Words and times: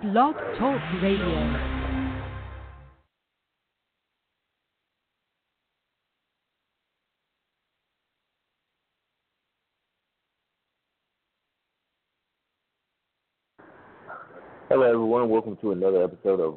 Blog 0.00 0.36
Talk 0.60 0.80
Radio. 1.02 1.58
Hello, 14.68 14.82
everyone. 14.82 15.30
Welcome 15.30 15.56
to 15.62 15.72
another 15.72 16.04
episode 16.04 16.38
of 16.38 16.54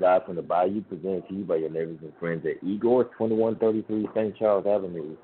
Live 0.00 0.24
from 0.26 0.34
the 0.34 0.42
Bayou, 0.42 0.80
presented 0.80 1.28
to 1.28 1.34
you 1.34 1.44
by 1.44 1.58
your 1.58 1.70
neighbors 1.70 1.98
and 2.02 2.12
friends 2.18 2.44
at 2.46 2.66
Igor, 2.66 3.04
2133 3.16 4.08
St. 4.12 4.36
Charles 4.36 4.66
Avenue 4.66 5.16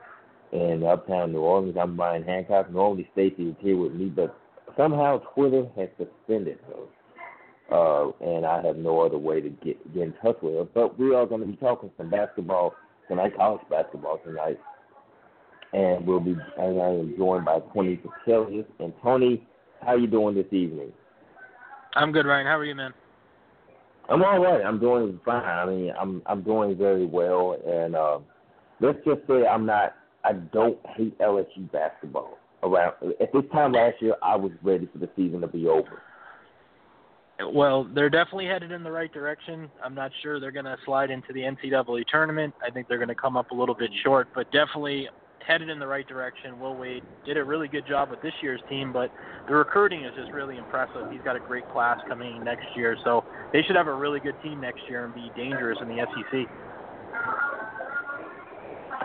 in 0.52 0.84
Uptown 0.84 1.32
New 1.32 1.40
Orleans. 1.40 1.76
I'm 1.76 1.96
Brian 1.96 2.22
Hancock. 2.22 2.70
Normally, 2.70 3.08
Stacy 3.14 3.48
is 3.48 3.56
here 3.58 3.76
with 3.76 3.94
me, 3.94 4.04
but 4.04 4.38
somehow 4.76 5.18
Twitter 5.34 5.66
has 5.74 5.88
suspended 5.98 6.60
her, 6.68 6.84
uh, 7.72 8.10
and 8.20 8.44
I 8.44 8.60
have 8.62 8.76
no 8.76 9.00
other 9.00 9.18
way 9.18 9.40
to 9.40 9.48
get, 9.48 9.94
get 9.94 10.02
in 10.02 10.12
touch 10.22 10.36
with 10.42 10.54
her. 10.54 10.64
But 10.64 10.98
we 10.98 11.14
are 11.14 11.26
going 11.26 11.40
to 11.40 11.46
be 11.46 11.56
talking 11.56 11.90
some 11.96 12.10
basketball 12.10 12.74
tonight, 13.08 13.36
college 13.36 13.62
basketball 13.70 14.18
tonight, 14.18 14.58
and 15.72 16.06
we'll 16.06 16.20
be. 16.20 16.36
And 16.58 16.80
I 16.80 16.88
am 16.88 17.14
joined 17.16 17.46
by 17.46 17.60
Tony 17.74 17.98
Patellis. 17.98 18.66
And 18.78 18.92
Tony, 19.02 19.46
how 19.80 19.96
you 19.96 20.06
doing 20.06 20.34
this 20.34 20.52
evening? 20.52 20.92
I'm 21.94 22.12
good, 22.12 22.26
Ryan. 22.26 22.46
How 22.46 22.58
are 22.58 22.64
you, 22.64 22.74
man? 22.74 22.92
I'm 24.08 24.22
all 24.22 24.42
right. 24.42 24.62
I'm 24.62 24.78
doing 24.78 25.18
fine. 25.24 25.42
I 25.44 25.66
mean, 25.66 25.92
I'm 25.98 26.22
I'm 26.26 26.42
doing 26.42 26.76
very 26.76 27.06
well, 27.06 27.56
and 27.66 27.96
uh, 27.96 28.18
let's 28.80 28.98
just 29.06 29.20
say 29.26 29.46
I'm 29.46 29.64
not. 29.64 29.94
I 30.24 30.34
don't 30.34 30.78
hate 30.96 31.18
LSU 31.18 31.70
basketball. 31.72 32.38
Around 32.64 32.94
at 33.20 33.32
this 33.32 33.42
time 33.52 33.72
last 33.72 33.96
year, 34.00 34.14
I 34.22 34.36
was 34.36 34.52
ready 34.62 34.88
for 34.92 34.98
the 34.98 35.08
season 35.16 35.40
to 35.40 35.48
be 35.48 35.66
over. 35.66 36.00
Well, 37.50 37.88
they're 37.94 38.10
definitely 38.10 38.46
headed 38.46 38.72
in 38.72 38.82
the 38.82 38.90
right 38.90 39.12
direction. 39.12 39.70
I'm 39.84 39.94
not 39.94 40.10
sure 40.22 40.40
they're 40.40 40.50
going 40.52 40.64
to 40.64 40.76
slide 40.84 41.10
into 41.10 41.32
the 41.32 41.40
NCAA 41.40 42.04
tournament. 42.10 42.54
I 42.66 42.70
think 42.70 42.88
they're 42.88 42.98
going 42.98 43.08
to 43.08 43.14
come 43.14 43.36
up 43.36 43.50
a 43.50 43.54
little 43.54 43.74
bit 43.74 43.90
short, 44.02 44.28
but 44.34 44.50
definitely 44.52 45.08
headed 45.46 45.68
in 45.68 45.78
the 45.78 45.86
right 45.86 46.06
direction. 46.06 46.58
Will 46.60 46.76
Wade 46.76 47.02
did 47.24 47.36
a 47.36 47.44
really 47.44 47.68
good 47.68 47.86
job 47.86 48.10
with 48.10 48.22
this 48.22 48.32
year's 48.42 48.60
team, 48.68 48.92
but 48.92 49.10
the 49.48 49.54
recruiting 49.54 50.04
is 50.04 50.12
just 50.16 50.30
really 50.32 50.56
impressive. 50.56 51.10
He's 51.10 51.22
got 51.22 51.36
a 51.36 51.40
great 51.40 51.68
class 51.72 51.98
coming 52.08 52.42
next 52.44 52.66
year, 52.76 52.96
so 53.04 53.24
they 53.52 53.62
should 53.62 53.76
have 53.76 53.88
a 53.88 53.94
really 53.94 54.20
good 54.20 54.36
team 54.42 54.60
next 54.60 54.80
year 54.88 55.04
and 55.04 55.14
be 55.14 55.30
dangerous 55.36 55.78
in 55.80 55.88
the 55.88 55.96
SEC. 55.96 56.48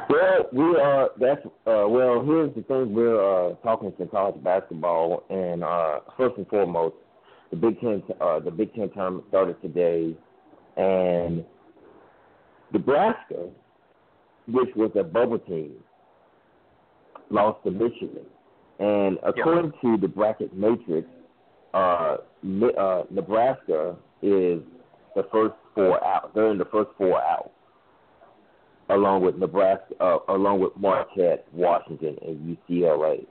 Well, 0.10 0.48
we 0.54 0.80
are. 0.80 1.10
That's 1.20 1.46
uh, 1.46 1.86
well. 1.90 2.24
Here's 2.24 2.56
the 2.56 2.62
thing: 2.62 2.94
we're 2.94 3.52
uh, 3.52 3.56
talking 3.56 3.92
some 3.98 4.08
college 4.08 4.42
basketball, 4.42 5.24
and 5.30 5.64
uh, 5.64 6.00
first 6.16 6.38
and 6.38 6.48
foremost, 6.48 6.96
the 7.52 7.56
Big 7.56 7.80
Ten. 7.80 8.04
Uh, 8.20 8.40
the 8.40 8.52
Big 8.52 8.74
Ten 8.74 8.90
tournament 8.92 9.26
started 9.30 9.62
today, 9.62 10.16
and 10.76 11.44
Nebraska, 12.72 13.50
which 14.48 14.70
was 14.76 14.92
a 15.00 15.04
bubble 15.04 15.40
team, 15.40 15.74
lost 17.30 17.64
to 17.64 17.72
Michigan. 17.72 18.26
And 18.80 19.18
according 19.24 19.72
yep. 19.72 19.82
to 19.82 19.98
the 19.98 20.08
bracket 20.08 20.56
matrix, 20.56 21.08
uh, 21.74 22.18
uh, 22.78 23.04
Nebraska 23.10 23.96
is 24.22 24.62
the 25.16 25.24
first 25.32 25.56
four 25.74 26.04
out. 26.04 26.34
They're 26.36 26.52
in 26.52 26.58
the 26.58 26.66
first 26.66 26.90
four 26.98 27.20
out, 27.20 27.52
along 28.90 29.24
with 29.24 29.36
Nebraska, 29.38 29.96
uh, 30.00 30.20
along 30.30 30.60
with 30.60 30.74
Marquette, 30.78 31.48
Washington, 31.54 32.18
and 32.22 32.58
UCLA. 32.70 33.26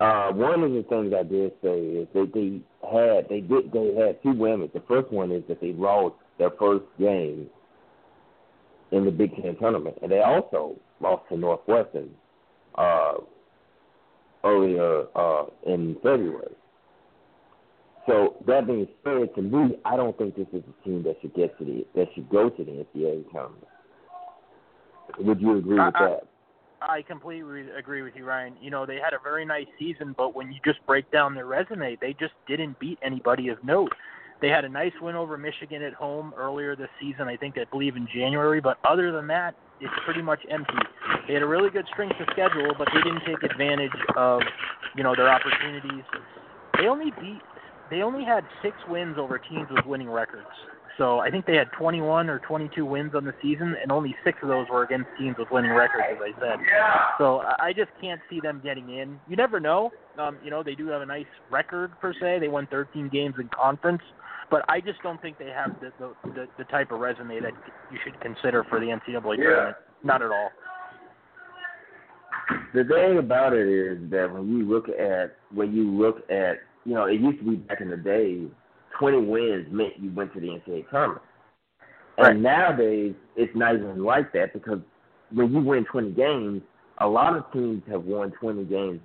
Uh, 0.00 0.32
one 0.32 0.64
of 0.64 0.72
the 0.72 0.82
things 0.88 1.14
I 1.16 1.22
did 1.22 1.52
say 1.62 1.78
is 1.78 2.08
that 2.14 2.32
they 2.34 2.60
had 2.90 3.28
they 3.28 3.40
did 3.40 3.72
they 3.72 3.94
had 3.94 4.22
two 4.22 4.32
women. 4.32 4.70
The 4.72 4.82
first 4.88 5.12
one 5.12 5.30
is 5.30 5.42
that 5.48 5.60
they 5.60 5.72
lost 5.72 6.16
their 6.38 6.50
first 6.58 6.84
game 6.98 7.48
in 8.90 9.04
the 9.04 9.10
Big 9.10 9.34
Ten 9.40 9.56
tournament, 9.58 9.96
and 10.02 10.10
they 10.10 10.20
also 10.20 10.76
lost 11.00 11.28
to 11.28 11.36
Northwestern 11.36 12.10
uh, 12.76 13.14
earlier 14.44 15.04
uh, 15.14 15.44
in 15.66 15.94
February. 16.02 16.54
So 18.06 18.36
that 18.46 18.66
being 18.66 18.88
said, 19.04 19.34
to 19.36 19.42
me, 19.42 19.76
I 19.84 19.96
don't 19.96 20.16
think 20.18 20.34
this 20.34 20.48
is 20.52 20.62
a 20.68 20.84
team 20.84 21.04
that 21.04 21.16
should 21.20 21.34
get 21.34 21.56
to 21.58 21.64
the 21.64 21.86
that 21.94 22.08
should 22.14 22.28
go 22.28 22.50
to 22.50 22.64
the 22.64 22.70
NCAA 22.70 23.30
tournament. 23.30 23.66
Would 25.18 25.40
you 25.40 25.58
agree 25.58 25.78
with 25.78 25.94
I, 25.94 26.08
that? 26.08 26.28
I 26.88 27.02
completely 27.02 27.64
agree 27.76 28.02
with 28.02 28.14
you, 28.16 28.24
Ryan. 28.24 28.54
You 28.60 28.70
know, 28.70 28.86
they 28.86 28.96
had 28.96 29.12
a 29.12 29.18
very 29.22 29.44
nice 29.44 29.66
season, 29.78 30.14
but 30.16 30.34
when 30.34 30.52
you 30.52 30.60
just 30.64 30.84
break 30.86 31.10
down 31.10 31.34
their 31.34 31.46
resume, 31.46 31.96
they 32.00 32.14
just 32.18 32.34
didn't 32.46 32.78
beat 32.78 32.98
anybody 33.02 33.48
of 33.48 33.62
note. 33.64 33.92
They 34.40 34.48
had 34.48 34.64
a 34.64 34.68
nice 34.68 34.92
win 35.00 35.14
over 35.14 35.38
Michigan 35.38 35.82
at 35.82 35.94
home 35.94 36.34
earlier 36.36 36.74
this 36.74 36.88
season, 37.00 37.28
I 37.28 37.36
think, 37.36 37.56
I 37.56 37.64
believe 37.70 37.96
in 37.96 38.08
January. 38.12 38.60
But 38.60 38.78
other 38.84 39.12
than 39.12 39.28
that, 39.28 39.54
it's 39.80 39.94
pretty 40.04 40.20
much 40.22 40.40
empty. 40.50 40.74
They 41.28 41.34
had 41.34 41.42
a 41.42 41.46
really 41.46 41.70
good 41.70 41.86
strength 41.92 42.16
of 42.20 42.26
schedule, 42.32 42.74
but 42.76 42.88
they 42.92 43.00
didn't 43.02 43.22
take 43.24 43.42
advantage 43.48 43.92
of, 44.16 44.42
you 44.96 45.04
know, 45.04 45.14
their 45.14 45.28
opportunities. 45.28 46.02
They 46.76 46.88
only 46.88 47.12
beat. 47.20 47.40
They 47.90 48.02
only 48.02 48.24
had 48.24 48.44
six 48.62 48.76
wins 48.88 49.16
over 49.18 49.38
teams 49.38 49.68
with 49.70 49.86
winning 49.86 50.10
records. 50.10 50.46
So 50.98 51.20
I 51.20 51.30
think 51.30 51.46
they 51.46 51.56
had 51.56 51.70
21 51.72 52.28
or 52.28 52.38
22 52.40 52.84
wins 52.84 53.14
on 53.14 53.24
the 53.24 53.34
season, 53.40 53.74
and 53.80 53.90
only 53.90 54.14
six 54.24 54.38
of 54.42 54.48
those 54.48 54.66
were 54.70 54.82
against 54.82 55.08
teams 55.18 55.36
with 55.38 55.50
winning 55.50 55.70
records, 55.70 56.04
as 56.10 56.18
I 56.20 56.40
said. 56.40 56.58
So 57.18 57.42
I 57.58 57.72
just 57.72 57.90
can't 58.00 58.20
see 58.28 58.40
them 58.40 58.60
getting 58.62 58.90
in. 58.90 59.18
You 59.28 59.36
never 59.36 59.58
know. 59.58 59.90
Um, 60.18 60.38
you 60.44 60.50
know, 60.50 60.62
they 60.62 60.74
do 60.74 60.88
have 60.88 61.00
a 61.00 61.06
nice 61.06 61.26
record 61.50 61.92
per 62.00 62.12
se. 62.12 62.38
They 62.40 62.48
won 62.48 62.66
13 62.70 63.08
games 63.08 63.36
in 63.38 63.48
conference, 63.48 64.02
but 64.50 64.64
I 64.68 64.80
just 64.80 65.02
don't 65.02 65.20
think 65.22 65.38
they 65.38 65.46
have 65.46 65.80
the 65.80 65.92
the, 65.98 66.30
the, 66.34 66.48
the 66.58 66.64
type 66.64 66.92
of 66.92 67.00
resume 67.00 67.40
that 67.40 67.52
you 67.90 67.98
should 68.04 68.20
consider 68.20 68.64
for 68.68 68.78
the 68.78 68.86
NCAA 68.86 69.38
yeah. 69.38 69.44
tournament. 69.44 69.76
Not 70.04 70.22
at 70.22 70.30
all. 70.30 70.50
The 72.74 72.84
thing 72.84 73.18
about 73.18 73.54
it 73.54 73.68
is 73.68 74.10
that 74.10 74.32
when 74.32 74.48
you 74.48 74.68
look 74.68 74.88
at 74.88 75.36
when 75.54 75.74
you 75.74 75.90
look 75.90 76.18
at 76.30 76.58
you 76.84 76.94
know 76.94 77.04
it 77.04 77.20
used 77.20 77.38
to 77.38 77.44
be 77.44 77.56
back 77.56 77.80
in 77.80 77.90
the 77.90 77.96
day, 77.96 78.42
twenty 79.02 79.26
wins 79.26 79.66
meant 79.70 79.94
you 79.98 80.12
went 80.12 80.32
to 80.34 80.40
the 80.40 80.46
NCAA 80.46 80.88
tournament, 80.90 81.22
right. 82.18 82.30
and 82.30 82.42
nowadays 82.42 83.14
it's 83.36 83.54
not 83.56 83.74
even 83.74 84.04
like 84.04 84.32
that 84.32 84.52
because 84.52 84.78
when 85.32 85.52
you 85.52 85.60
win 85.60 85.84
twenty 85.84 86.12
games, 86.12 86.62
a 86.98 87.08
lot 87.08 87.36
of 87.36 87.50
teams 87.52 87.82
have 87.90 88.04
won 88.04 88.32
twenty 88.40 88.64
games, 88.64 89.00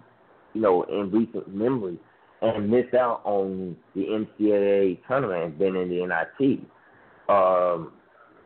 you 0.53 0.61
know, 0.61 0.83
in 0.83 1.09
recent 1.11 1.47
memory 1.53 1.97
and 2.41 2.69
missed 2.69 2.93
out 2.93 3.21
on 3.23 3.75
the 3.95 4.01
NCAA 4.01 4.99
tournament 5.07 5.43
and 5.43 5.57
been 5.57 5.75
in 5.75 5.89
the 5.89 6.05
NIT. 6.05 6.59
Um, 7.29 7.93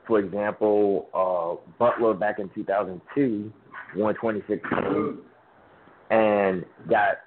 for 0.08 0.20
example, 0.20 1.10
uh, 1.14 1.70
Butler 1.78 2.14
back 2.14 2.40
in 2.40 2.50
2002 2.56 3.52
won 3.96 4.16
26 4.16 4.62
games 4.70 5.20
and 6.10 6.66
got 6.90 7.18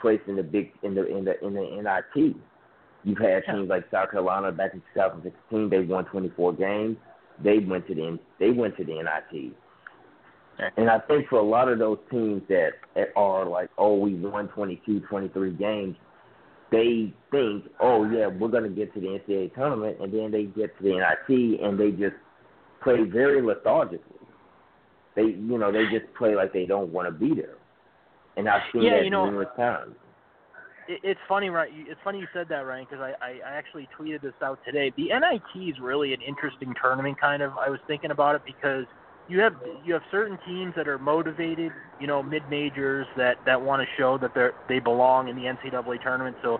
placed 0.00 0.22
in 0.28 0.36
the 0.36 0.42
big 0.42 0.72
in 0.82 0.94
the 0.94 1.06
in 1.06 1.24
the 1.24 1.44
in 1.44 1.54
the 1.54 2.04
NIT. 2.16 2.36
You've 3.04 3.18
had 3.18 3.44
teams 3.46 3.68
like 3.68 3.84
South 3.90 4.10
Carolina 4.10 4.52
back 4.52 4.74
in 4.74 4.82
2016. 4.94 5.70
They 5.70 5.80
won 5.80 6.04
24 6.06 6.54
games. 6.54 6.96
They 7.42 7.58
went 7.58 7.86
to 7.86 7.94
the 7.94 8.18
they 8.40 8.50
went 8.50 8.76
to 8.76 8.84
the 8.84 8.94
NIT. 8.94 9.52
And 10.76 10.90
I 10.90 10.98
think 10.98 11.28
for 11.28 11.38
a 11.38 11.42
lot 11.42 11.68
of 11.68 11.78
those 11.78 11.98
teams 12.10 12.42
that 12.48 12.70
are 13.14 13.46
like, 13.46 13.70
oh, 13.78 13.96
we 13.96 14.14
won 14.14 14.48
22, 14.48 15.00
23 15.08 15.52
games, 15.52 15.96
they 16.70 17.14
think, 17.30 17.64
oh 17.80 18.04
yeah, 18.10 18.26
we're 18.26 18.48
going 18.48 18.64
to 18.64 18.68
get 18.68 18.92
to 18.94 19.00
the 19.00 19.06
NCAA 19.06 19.54
tournament, 19.54 19.98
and 20.00 20.12
then 20.12 20.30
they 20.30 20.44
get 20.44 20.76
to 20.78 20.82
the 20.82 20.90
NIT 20.90 21.60
and 21.62 21.78
they 21.78 21.92
just 21.92 22.16
play 22.82 23.04
very 23.04 23.40
lethargically. 23.40 24.02
They, 25.14 25.22
you 25.22 25.58
know, 25.58 25.72
they 25.72 25.84
just 25.84 26.12
play 26.16 26.34
like 26.34 26.52
they 26.52 26.66
don't 26.66 26.92
want 26.92 27.08
to 27.08 27.12
be 27.12 27.34
there, 27.34 27.56
and 28.36 28.48
I've 28.48 28.62
seen 28.72 28.82
yeah, 28.82 28.98
that 28.98 29.04
you 29.04 29.10
know, 29.10 29.24
numerous 29.24 29.48
times. 29.56 29.94
It's 30.88 31.20
funny, 31.28 31.50
right? 31.50 31.68
It's 31.72 32.00
funny 32.02 32.20
you 32.20 32.26
said 32.32 32.48
that, 32.48 32.60
Ryan, 32.66 32.86
because 32.88 33.02
I, 33.04 33.14
I 33.22 33.50
actually 33.50 33.88
tweeted 33.98 34.22
this 34.22 34.32
out 34.42 34.58
today. 34.64 34.90
The 34.96 35.10
NIT 35.10 35.68
is 35.70 35.78
really 35.80 36.14
an 36.14 36.22
interesting 36.22 36.74
tournament, 36.80 37.20
kind 37.20 37.42
of. 37.42 37.52
I 37.58 37.68
was 37.68 37.78
thinking 37.86 38.10
about 38.10 38.36
it 38.36 38.42
because 38.46 38.86
you 39.28 39.38
have 39.40 39.52
you 39.84 39.92
have 39.92 40.02
certain 40.10 40.38
teams 40.46 40.72
that 40.76 40.88
are 40.88 40.98
motivated, 40.98 41.72
you 42.00 42.06
know, 42.06 42.22
mid 42.22 42.42
majors 42.48 43.06
that 43.18 43.36
that 43.44 43.60
want 43.60 43.82
to 43.82 43.88
show 43.98 44.16
that 44.18 44.32
they 44.34 44.48
they 44.68 44.78
belong 44.80 45.28
in 45.28 45.36
the 45.36 45.42
NCAA 45.42 46.00
tournament, 46.00 46.36
so 46.42 46.58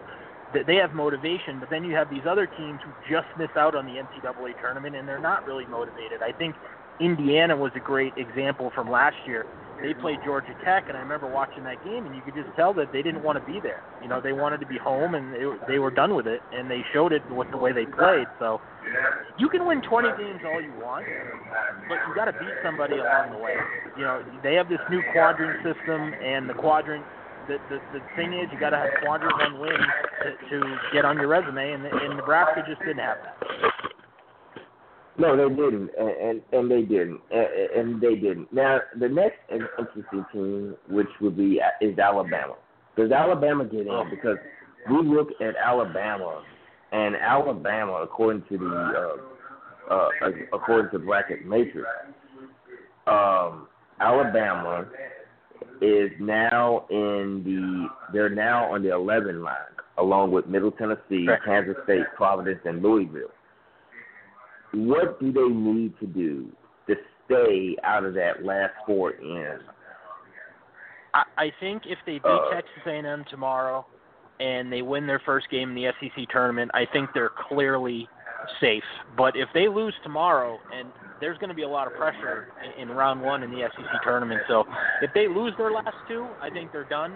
they 0.67 0.77
have 0.77 0.93
motivation. 0.93 1.59
But 1.59 1.71
then 1.71 1.83
you 1.85 1.95
have 1.95 2.11
these 2.11 2.27
other 2.29 2.47
teams 2.47 2.81
who 2.85 2.93
just 3.11 3.27
miss 3.39 3.51
out 3.57 3.75
on 3.75 3.87
the 3.87 3.95
NCAA 3.95 4.61
tournament 4.61 4.95
and 4.95 5.09
they're 5.09 5.19
not 5.21 5.47
really 5.47 5.67
motivated. 5.67 6.21
I 6.23 6.33
think 6.33 6.55
Indiana 7.01 7.57
was 7.57 7.73
a 7.77 7.81
great 7.81 8.13
example 8.17 8.71
from 8.75 8.91
last 8.91 9.17
year 9.27 9.47
they 9.83 9.95
played 9.95 10.19
Georgia 10.25 10.55
Tech, 10.65 10.85
and 10.89 10.97
I 10.97 11.01
remember 11.01 11.31
watching 11.31 11.65
that 11.65 11.83
game, 11.85 12.07
and 12.07 12.15
you 12.15 12.23
could 12.23 12.35
just 12.35 12.55
tell 12.57 12.75
that 12.75 12.93
they 12.93 13.03
didn't 13.03 13.23
want 13.23 13.39
to 13.39 13.45
be 13.53 13.61
there. 13.61 13.83
You 14.03 14.09
know, 14.09 14.21
they 14.21 14.33
wanted 14.33 14.61
to 14.61 14.67
be 14.67 14.79
home, 14.79 15.15
and 15.15 15.33
they, 15.33 15.75
they 15.75 15.79
were 15.79 15.91
done 15.91 16.15
with 16.15 16.27
it, 16.27 16.41
and 16.53 16.71
they 16.71 16.83
showed 16.93 17.13
it 17.13 17.23
with 17.31 17.51
the 17.51 17.57
way 17.57 17.73
they 17.73 17.87
played. 17.87 18.27
So 18.39 18.61
you 19.39 19.49
can 19.49 19.67
win 19.67 19.83
20 19.83 20.09
games 20.19 20.41
all 20.45 20.61
you 20.61 20.73
want, 20.83 21.07
but 21.89 21.99
you 22.07 22.15
got 22.15 22.27
to 22.27 22.33
beat 22.33 22.55
somebody 22.65 22.99
along 22.99 23.33
the 23.33 23.39
way. 23.39 23.55
You 23.97 24.05
know, 24.05 24.23
they 24.43 24.55
have 24.55 24.69
this 24.69 24.81
new 24.91 25.03
quadrant 25.13 25.63
system, 25.63 26.13
and 26.23 26.49
the 26.49 26.55
quadrant 26.55 27.05
the 27.49 27.57
the, 27.71 27.79
the 27.97 28.01
thing 28.15 28.35
is, 28.35 28.47
you 28.53 28.61
got 28.61 28.71
to 28.71 28.77
have 28.77 28.91
quadrant 29.03 29.33
one 29.39 29.59
wins 29.59 29.89
to, 30.23 30.61
to 30.61 30.77
get 30.93 31.05
on 31.05 31.17
your 31.17 31.29
resume, 31.29 31.73
and, 31.73 31.87
and 31.87 32.17
Nebraska 32.17 32.63
just 32.69 32.81
didn't 32.81 32.99
have 32.99 33.17
that. 33.25 33.88
No, 35.19 35.37
they 35.37 35.53
didn't, 35.53 35.91
and 35.99 36.11
and, 36.11 36.43
and 36.53 36.71
they 36.71 36.83
didn't, 36.83 37.21
and, 37.33 37.47
and 37.77 38.01
they 38.01 38.15
didn't. 38.15 38.53
Now 38.53 38.79
the 38.99 39.09
next 39.09 39.39
interesting 39.51 40.25
team, 40.33 40.77
which 40.89 41.09
would 41.21 41.37
be 41.37 41.61
is 41.81 41.99
Alabama. 41.99 42.55
Does 42.97 43.11
Alabama 43.11 43.65
get 43.65 43.87
in? 43.87 44.11
Because 44.11 44.37
we 44.89 45.03
look 45.03 45.29
at 45.41 45.57
Alabama, 45.57 46.43
and 46.93 47.17
Alabama, 47.17 47.95
according 47.95 48.45
to 48.49 48.59
the 48.59 49.17
uh, 49.91 49.95
uh, 49.95 50.09
according 50.53 50.93
to 50.93 51.05
Bracket 51.05 51.45
Matrix, 51.45 51.89
um, 53.09 53.67
Alabama 54.01 54.87
is 55.81 56.13
now 56.21 56.87
in 56.91 57.43
the 57.45 57.89
they're 58.13 58.29
now 58.29 58.73
on 58.73 58.85
the 58.85 58.95
11 58.95 59.43
line, 59.43 59.57
along 59.97 60.31
with 60.31 60.47
Middle 60.47 60.71
Tennessee. 60.71 61.27
Kansas 61.45 61.75
State, 61.83 62.05
Providence, 62.17 62.61
and 62.65 62.83
Louisville 62.83 63.31
what 64.73 65.21
do 65.21 65.33
they 65.33 65.49
need 65.49 65.99
to 66.01 66.07
do 66.07 66.49
to 66.87 66.95
stay 67.25 67.77
out 67.85 68.05
of 68.05 68.15
that 68.15 68.45
last 68.45 68.73
four 68.87 69.13
in? 69.13 69.59
I, 71.15 71.25
I 71.37 71.53
think 71.61 71.83
if 71.87 71.99
they 72.07 72.15
beat 72.15 72.25
uh, 72.25 72.51
Texas 72.51 72.83
A&M 72.87 73.25
tomorrow 73.31 73.87
and 74.41 74.73
they 74.73 74.83
win 74.83 75.07
their 75.07 75.21
first 75.25 75.51
game 75.51 75.71
in 75.71 75.75
the 75.75 75.91
SEC 76.01 76.29
tournament, 76.31 76.71
I 76.75 76.85
think 76.93 77.11
they're 77.15 77.33
clearly 77.49 78.09
safe. 78.61 78.85
But 79.17 79.37
if 79.37 79.49
they 79.53 79.69
lose 79.69 79.95
tomorrow, 80.03 80.59
and 80.73 80.89
there's 81.21 81.39
going 81.39 81.49
to 81.49 81.55
be 81.55 81.63
a 81.63 81.69
lot 81.69 81.87
of 81.87 81.95
pressure 81.95 82.49
in, 82.77 82.89
in 82.89 82.97
round 82.97 83.21
one 83.21 83.43
in 83.43 83.51
the 83.51 83.69
SEC 83.77 84.03
tournament, 84.03 84.41
so 84.49 84.65
if 85.03 85.11
they 85.15 85.29
lose 85.29 85.53
their 85.59 85.73
last 85.73 85.97
two, 86.07 86.27
I 86.41 86.51
think 86.51 86.73
they're 86.73 86.85
done. 86.85 87.15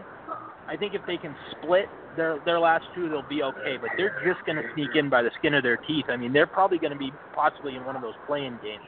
I 0.66 0.76
think 0.76 0.94
if 0.94 1.02
they 1.06 1.16
can 1.16 1.34
split 1.50 1.88
their 2.16 2.38
their 2.44 2.60
last 2.60 2.84
two, 2.94 3.08
they'll 3.08 3.28
be 3.28 3.42
okay. 3.42 3.76
But 3.80 3.90
they're 3.96 4.20
just 4.24 4.44
going 4.46 4.56
to 4.56 4.64
sneak 4.74 4.90
in 4.94 5.08
by 5.10 5.22
the 5.22 5.30
skin 5.38 5.54
of 5.54 5.62
their 5.62 5.76
teeth. 5.76 6.06
I 6.08 6.16
mean, 6.16 6.32
they're 6.32 6.46
probably 6.46 6.78
going 6.78 6.92
to 6.92 6.98
be 6.98 7.12
possibly 7.34 7.76
in 7.76 7.84
one 7.84 7.96
of 7.96 8.02
those 8.02 8.14
playing 8.26 8.58
games. 8.62 8.86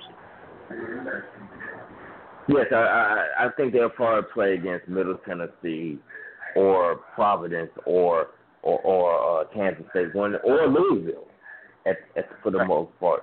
Yes, 2.49 2.67
I, 2.73 2.77
I 2.77 3.27
I 3.47 3.49
think 3.57 3.73
they'll 3.73 3.89
probably 3.89 4.29
play 4.33 4.55
against 4.55 4.89
Middle 4.89 5.19
Tennessee, 5.27 5.99
or 6.57 6.97
Providence, 7.15 7.71
or 7.87 8.29
or, 8.63 8.79
or 8.81 9.41
uh, 9.41 9.45
Kansas 9.55 9.85
State, 9.91 10.15
one 10.15 10.37
or 10.45 10.67
Louisville, 10.69 11.27
at, 11.87 11.97
at 12.17 12.29
for 12.43 12.51
the 12.51 12.59
right. 12.59 12.69
most 12.69 12.91
part. 13.01 13.23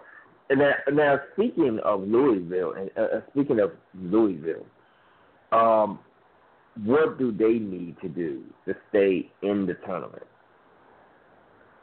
And 0.50 0.60
now, 0.60 0.74
now 0.92 1.20
speaking 1.34 1.80
of 1.84 2.02
Louisville, 2.02 2.74
and 2.74 2.90
uh, 2.98 3.18
uh 3.18 3.22
speaking 3.32 3.60
of 3.60 3.72
Louisville, 3.96 4.66
um, 5.52 6.00
what 6.86 7.18
do 7.18 7.32
they 7.32 7.60
need 7.60 7.98
to 8.02 8.10
do 8.10 8.44
to 8.66 8.76
stay 8.90 9.32
in 9.42 9.66
the 9.66 9.74
tournament? 9.86 10.24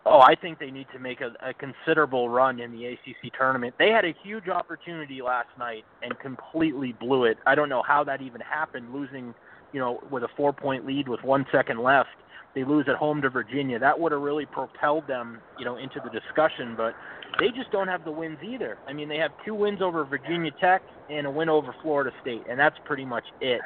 Oh, 0.06 0.20
I 0.20 0.34
think 0.34 0.58
they 0.58 0.70
need 0.70 0.86
to 0.94 0.98
make 0.98 1.20
a, 1.20 1.32
a 1.46 1.52
considerable 1.52 2.30
run 2.30 2.60
in 2.60 2.72
the 2.72 2.86
ACC 2.86 3.30
tournament. 3.36 3.74
They 3.78 3.90
had 3.90 4.06
a 4.06 4.14
huge 4.22 4.48
opportunity 4.48 5.20
last 5.20 5.48
night 5.58 5.84
and 6.02 6.18
completely 6.18 6.92
blew 6.92 7.24
it. 7.24 7.36
I 7.46 7.54
don't 7.54 7.68
know 7.68 7.82
how 7.86 8.04
that 8.04 8.22
even 8.22 8.40
happened, 8.40 8.94
losing, 8.94 9.34
you 9.74 9.80
know, 9.80 10.00
with 10.10 10.22
a 10.22 10.28
four-point 10.34 10.86
lead 10.86 11.08
with 11.08 11.22
one 11.22 11.44
second 11.52 11.80
left. 11.82 12.08
They 12.54 12.64
lose 12.64 12.86
at 12.88 12.96
home 12.96 13.20
to 13.20 13.28
Virginia. 13.28 13.78
That 13.78 14.00
would 14.00 14.12
have 14.12 14.22
really 14.22 14.46
propelled 14.46 15.06
them, 15.06 15.40
you 15.58 15.66
know, 15.66 15.76
into 15.76 16.00
the 16.02 16.08
discussion. 16.08 16.74
But 16.74 16.94
they 17.38 17.48
just 17.48 17.70
don't 17.70 17.88
have 17.88 18.04
the 18.04 18.10
wins 18.10 18.38
either. 18.42 18.78
I 18.88 18.94
mean, 18.94 19.10
they 19.10 19.18
have 19.18 19.32
two 19.44 19.54
wins 19.54 19.82
over 19.82 20.04
Virginia 20.04 20.52
Tech 20.58 20.80
and 21.10 21.26
a 21.26 21.30
win 21.30 21.50
over 21.50 21.74
Florida 21.82 22.10
State, 22.22 22.44
and 22.48 22.58
that's 22.58 22.76
pretty 22.86 23.04
much 23.04 23.24
it. 23.42 23.60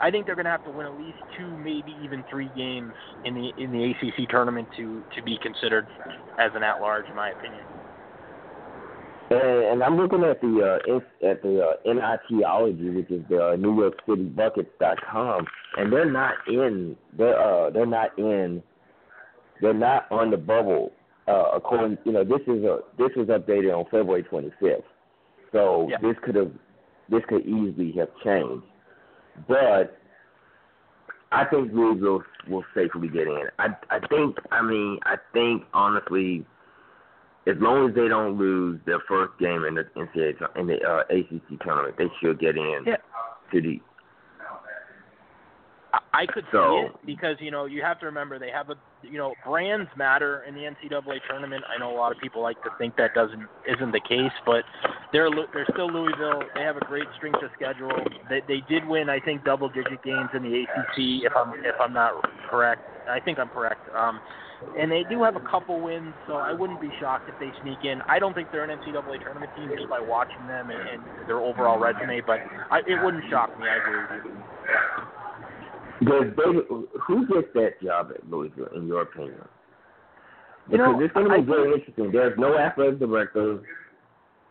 I 0.00 0.10
think 0.10 0.26
they're 0.26 0.34
going 0.34 0.46
to 0.46 0.50
have 0.50 0.64
to 0.64 0.70
win 0.70 0.86
at 0.86 0.98
least 0.98 1.18
two, 1.38 1.46
maybe 1.58 1.94
even 2.02 2.24
three 2.30 2.50
games 2.56 2.92
in 3.24 3.34
the 3.34 3.50
in 3.62 3.72
the 3.72 3.92
ACC 3.92 4.28
tournament 4.28 4.68
to 4.76 5.02
to 5.16 5.22
be 5.22 5.38
considered 5.42 5.86
as 6.38 6.50
an 6.54 6.62
at-large, 6.62 7.06
in 7.08 7.14
my 7.14 7.30
opinion. 7.30 7.62
And, 9.30 9.40
and 9.40 9.82
I'm 9.82 9.96
looking 9.96 10.22
at 10.24 10.40
the 10.40 10.80
uh, 10.86 11.26
at 11.26 11.42
the 11.42 11.60
uh, 11.62 11.72
NITology, 11.86 12.94
which 12.94 13.10
is 13.10 13.24
the 13.28 13.52
uh, 13.52 13.56
New 13.56 13.80
York 13.80 13.94
City 14.06 14.24
Buckets.com, 14.24 15.46
and 15.76 15.92
they're 15.92 16.10
not 16.10 16.34
in 16.48 16.96
they're 17.16 17.38
uh, 17.38 17.70
they're 17.70 17.86
not 17.86 18.18
in 18.18 18.62
they're 19.60 19.74
not 19.74 20.10
on 20.10 20.30
the 20.30 20.36
bubble. 20.36 20.92
Uh, 21.26 21.52
according, 21.54 21.96
you 22.04 22.12
know, 22.12 22.22
this 22.22 22.42
is 22.46 22.64
a 22.64 22.80
this 22.98 23.10
was 23.16 23.28
updated 23.28 23.74
on 23.74 23.84
February 23.84 24.24
25th, 24.24 24.82
so 25.52 25.88
yeah. 25.88 25.96
this 26.02 26.16
could 26.22 26.34
have 26.34 26.52
this 27.08 27.22
could 27.28 27.46
easily 27.46 27.94
have 27.96 28.08
changed. 28.22 28.66
But 29.48 29.98
I 31.32 31.44
think 31.44 31.72
Louisville 31.72 32.22
will 32.48 32.64
safely 32.74 33.08
get 33.08 33.26
in. 33.26 33.44
I 33.58 33.68
I 33.90 33.98
think 34.08 34.36
I 34.50 34.62
mean 34.62 34.98
I 35.04 35.16
think 35.32 35.64
honestly, 35.72 36.46
as 37.46 37.56
long 37.58 37.88
as 37.88 37.94
they 37.94 38.08
don't 38.08 38.38
lose 38.38 38.80
their 38.86 39.00
first 39.08 39.32
game 39.38 39.64
in 39.64 39.74
the 39.74 39.84
NCAA 39.96 40.36
in 40.56 40.66
the 40.66 40.80
uh, 40.82 41.02
ACC 41.10 41.60
tournament, 41.62 41.96
they 41.98 42.08
should 42.20 42.38
get 42.38 42.56
in 42.56 42.84
yeah. 42.86 42.96
to 43.52 43.60
the 43.60 43.80
I 46.12 46.26
could 46.26 46.44
so, 46.52 46.58
see 46.58 46.86
it 46.86 47.06
because 47.06 47.36
you 47.40 47.50
know 47.50 47.66
you 47.66 47.82
have 47.82 47.98
to 48.00 48.06
remember 48.06 48.38
they 48.38 48.50
have 48.50 48.70
a 48.70 48.76
you 49.02 49.18
know 49.18 49.34
brands 49.44 49.90
matter 49.96 50.44
in 50.48 50.54
the 50.54 50.62
NCAA 50.62 51.18
tournament. 51.28 51.64
I 51.68 51.78
know 51.78 51.94
a 51.94 51.96
lot 51.96 52.12
of 52.12 52.18
people 52.20 52.42
like 52.42 52.60
to 52.62 52.70
think 52.78 52.96
that 52.96 53.14
doesn't 53.14 53.46
isn't 53.68 53.92
the 53.92 54.00
case, 54.00 54.32
but 54.46 54.64
they're 55.12 55.28
they're 55.52 55.66
still 55.72 55.92
Louisville. 55.92 56.42
They 56.54 56.62
have 56.62 56.76
a 56.76 56.84
great 56.84 57.06
strength 57.16 57.42
of 57.42 57.50
schedule. 57.54 57.92
They 58.28 58.40
they 58.48 58.62
did 58.68 58.86
win 58.86 59.08
I 59.08 59.20
think 59.20 59.44
double 59.44 59.68
digit 59.68 60.02
games 60.02 60.30
in 60.34 60.42
the 60.42 60.62
ACC 60.62 61.26
if 61.26 61.32
I'm 61.36 61.52
if 61.64 61.74
I'm 61.80 61.92
not 61.92 62.12
correct. 62.50 62.82
I 63.08 63.20
think 63.20 63.38
I'm 63.38 63.48
correct. 63.48 63.80
Um, 63.94 64.20
and 64.78 64.90
they 64.90 65.04
do 65.10 65.22
have 65.22 65.36
a 65.36 65.40
couple 65.40 65.80
wins, 65.80 66.14
so 66.26 66.34
I 66.34 66.52
wouldn't 66.52 66.80
be 66.80 66.90
shocked 67.00 67.28
if 67.28 67.34
they 67.38 67.52
sneak 67.62 67.84
in. 67.84 68.00
I 68.08 68.18
don't 68.18 68.34
think 68.34 68.48
they're 68.50 68.64
an 68.64 68.70
NCAA 68.78 69.22
tournament 69.22 69.52
team 69.56 69.70
just 69.76 69.90
by 69.90 70.00
watching 70.00 70.46
them 70.46 70.70
and, 70.70 70.88
and 70.88 71.28
their 71.28 71.38
overall 71.38 71.78
resume, 71.78 72.22
but 72.26 72.40
I, 72.70 72.78
it 72.86 73.02
wouldn't 73.04 73.24
shock 73.30 73.50
me. 73.58 73.66
I 73.68 73.76
agree 73.76 74.00
with 74.00 74.24
you. 74.24 74.44
Does 76.02 76.24
David, 76.36 76.64
who 77.06 77.26
gets 77.26 77.48
that 77.54 77.80
job 77.82 78.10
at 78.14 78.28
Louisville, 78.28 78.68
in 78.74 78.86
your 78.86 79.02
opinion? 79.02 79.36
Because 80.66 80.70
you 80.70 80.78
know, 80.78 81.00
it's 81.00 81.14
going 81.14 81.28
to 81.28 81.40
be 81.40 81.46
very 81.46 81.74
interesting. 81.74 82.10
There's 82.10 82.38
no 82.38 82.58
athletic 82.58 82.98
director. 82.98 83.60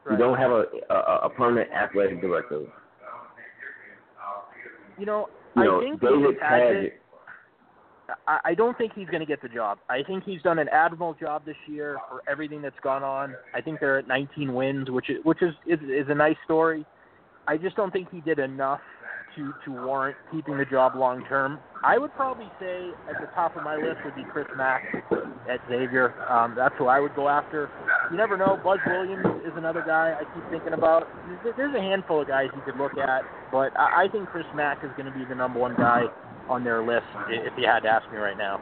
Right. 0.06 0.12
You 0.12 0.18
don't 0.18 0.38
have 0.38 0.52
a, 0.52 0.66
a 0.90 1.20
a 1.26 1.30
permanent 1.30 1.72
athletic 1.72 2.22
director. 2.22 2.66
You 4.98 5.06
know, 5.06 5.28
you 5.56 5.64
know 5.64 5.80
I 5.80 5.84
think 5.84 6.02
David 6.02 6.40
Padgett. 6.40 6.92
I, 8.28 8.40
I 8.46 8.54
don't 8.54 8.78
think 8.78 8.94
he's 8.94 9.08
going 9.08 9.22
to 9.22 9.26
get 9.26 9.42
the 9.42 9.50
job. 9.50 9.80
I 9.90 10.04
think 10.04 10.24
he's 10.24 10.42
done 10.42 10.60
an 10.60 10.68
admirable 10.70 11.16
job 11.20 11.46
this 11.46 11.56
year 11.68 11.98
for 12.10 12.22
everything 12.30 12.62
that's 12.62 12.80
gone 12.84 13.02
on. 13.02 13.34
I 13.56 13.62
think 13.62 13.80
they're 13.80 14.00
at 14.00 14.08
19 14.08 14.54
wins, 14.54 14.92
which 14.92 15.10
is 15.10 15.18
which 15.24 15.42
is 15.42 15.54
is, 15.66 15.80
is 15.82 16.06
a 16.10 16.16
nice 16.16 16.36
story. 16.46 16.86
I 17.48 17.58
just 17.58 17.76
don't 17.76 17.92
think 17.92 18.10
he 18.12 18.22
did 18.22 18.40
enough 18.40 18.82
to 19.36 19.54
to 19.66 19.72
warrant 19.72 20.16
keeping 20.32 20.58
the 20.58 20.66
job 20.66 20.96
long 20.96 21.24
term. 21.26 21.60
I 21.84 21.98
would 21.98 22.14
probably 22.14 22.50
say 22.60 22.90
at 23.10 23.20
the 23.20 23.28
top 23.36 23.58
of 23.58 23.64
my 23.64 23.76
list 23.76 23.98
would 24.06 24.16
be 24.16 24.24
Chris 24.32 24.48
Mack 24.56 24.84
at 25.50 25.60
Xavier. 25.68 26.16
Um, 26.30 26.54
that's 26.56 26.74
who 26.78 26.88
I 26.88 27.00
would 27.00 27.14
go 27.16 27.28
after. 27.28 27.70
You 28.10 28.18
never 28.18 28.38
know. 28.38 28.58
Buzz 28.64 28.80
Williams 28.88 29.26
is 29.46 29.52
another 29.58 29.84
guy 29.86 30.16
I 30.20 30.24
keep 30.34 30.50
thinking 30.50 30.74
about. 30.74 31.08
There's 31.58 31.76
a 31.76 31.82
handful 31.82 32.22
of 32.22 32.28
guys 32.28 32.48
you 32.56 32.62
could 32.66 32.78
look 32.78 32.98
at, 32.98 33.24
but 33.52 33.78
I 33.78 34.08
think 34.12 34.30
Chris 34.30 34.46
Mack 34.56 34.84
is 34.84 34.92
going 34.96 35.12
to 35.12 35.18
be 35.18 35.26
the 35.26 35.36
number 35.36 35.60
one 35.60 35.76
guy 35.76 36.04
on 36.48 36.64
their 36.64 36.86
list 36.86 37.06
if 37.30 37.54
you 37.58 37.66
had 37.66 37.82
to 37.82 37.90
ask 37.90 38.10
me 38.12 38.18
right 38.18 38.38
now. 38.38 38.62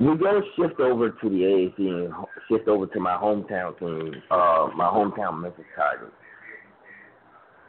We 0.00 0.16
go 0.18 0.42
shift 0.56 0.80
over 0.80 1.10
to 1.10 1.28
the 1.28 1.36
AAC 1.36 1.78
and 1.78 2.12
shift 2.48 2.68
over 2.68 2.86
to 2.86 3.00
my 3.00 3.16
hometown 3.16 3.78
team, 3.78 4.22
uh, 4.30 4.68
my 4.76 4.86
hometown 4.86 5.40
Memphis 5.40 5.64
Tigers. 5.76 6.12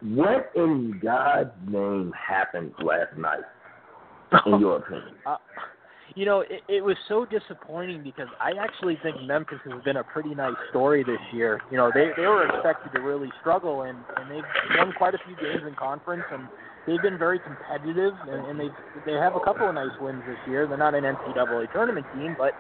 What 0.01 0.51
in 0.55 0.99
God's 1.01 1.51
name 1.67 2.11
happened 2.13 2.73
last 2.83 3.17
night, 3.17 3.43
in 4.45 4.59
your 4.59 4.77
opinion? 4.77 5.15
Uh, 5.25 5.37
you 6.15 6.25
know, 6.25 6.41
it, 6.41 6.61
it 6.69 6.83
was 6.83 6.95
so 7.09 7.25
disappointing 7.25 8.03
because 8.03 8.27
I 8.39 8.51
actually 8.61 8.97
think 9.01 9.21
Memphis 9.23 9.57
has 9.65 9.83
been 9.83 9.97
a 9.97 10.03
pretty 10.03 10.35
nice 10.35 10.55
story 10.69 11.03
this 11.03 11.19
year. 11.33 11.61
You 11.71 11.77
know, 11.77 11.91
they 11.93 12.11
they 12.15 12.27
were 12.27 12.47
expected 12.47 12.93
to 12.93 13.01
really 13.01 13.29
struggle, 13.41 13.81
and 13.81 13.97
and 14.15 14.29
they've 14.29 14.77
won 14.77 14.93
quite 14.97 15.15
a 15.15 15.19
few 15.25 15.35
games 15.35 15.63
in 15.67 15.73
conference, 15.73 16.23
and 16.31 16.47
they've 16.85 17.01
been 17.01 17.17
very 17.17 17.39
competitive, 17.39 18.13
and, 18.29 18.45
and 18.45 18.59
they 18.59 18.69
they 19.05 19.13
have 19.13 19.35
a 19.35 19.39
couple 19.39 19.67
of 19.67 19.73
nice 19.73 19.91
wins 19.99 20.21
this 20.27 20.37
year. 20.47 20.67
They're 20.67 20.77
not 20.77 20.93
an 20.93 21.03
NCAA 21.03 21.71
tournament 21.73 22.05
team, 22.13 22.35
but 22.37 22.53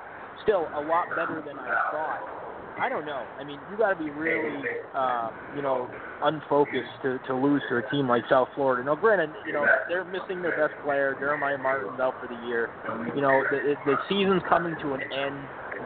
still 0.43 0.67
a 0.75 0.81
lot 0.81 1.09
better 1.15 1.41
than 1.45 1.57
I 1.57 1.91
thought. 1.91 2.44
I 2.79 2.89
don't 2.89 3.05
know. 3.05 3.23
I 3.39 3.43
mean, 3.43 3.59
you 3.71 3.77
got 3.77 3.93
to 3.93 4.03
be 4.03 4.09
really, 4.11 4.63
uh, 4.93 5.31
you 5.55 5.61
know, 5.61 5.89
unfocused 6.21 6.91
to 7.03 7.19
to 7.27 7.35
lose 7.35 7.61
to 7.69 7.77
a 7.77 7.89
team 7.89 8.07
like 8.07 8.23
South 8.29 8.49
Florida. 8.55 8.83
Now, 8.83 8.95
granted, 8.95 9.31
you 9.45 9.53
know 9.53 9.65
they're 9.87 10.03
missing 10.03 10.41
their 10.41 10.55
best 10.57 10.75
player. 10.83 11.15
Jeremiah 11.17 11.57
Martin's 11.57 11.99
out 11.99 12.15
for 12.19 12.27
the 12.27 12.39
year. 12.47 12.69
You 13.15 13.21
know, 13.21 13.43
the, 13.49 13.75
the 13.85 13.95
season's 14.09 14.43
coming 14.49 14.75
to 14.81 14.93
an 14.93 15.01
end. 15.07 15.39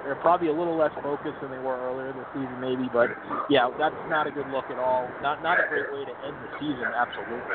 They're 0.04 0.18
probably 0.22 0.48
a 0.48 0.54
little 0.54 0.78
less 0.78 0.94
focused 1.04 1.38
than 1.42 1.52
they 1.52 1.62
were 1.62 1.78
earlier 1.78 2.14
this 2.14 2.26
season, 2.34 2.58
maybe. 2.62 2.90
But 2.92 3.10
yeah, 3.50 3.70
that's 3.78 3.98
not 4.10 4.26
a 4.26 4.32
good 4.32 4.48
look 4.50 4.66
at 4.74 4.80
all. 4.80 5.08
Not 5.22 5.44
not 5.44 5.60
a 5.60 5.70
great 5.70 5.94
way 5.94 6.06
to 6.06 6.16
end 6.26 6.36
the 6.42 6.52
season. 6.58 6.90
Absolutely. 6.90 7.54